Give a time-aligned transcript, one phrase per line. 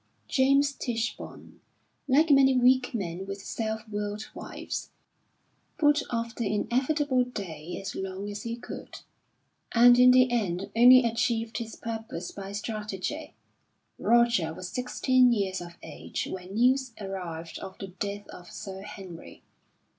[0.27, 1.59] James Tichborne,
[2.07, 4.89] like many weak men with self willed wives,
[5.77, 9.01] put off the inevitable day as long as he could;
[9.73, 13.35] and in the end only achieved his purpose by strategy.
[13.99, 19.43] Roger was sixteen years of age when news arrived of the death of Sir Henry.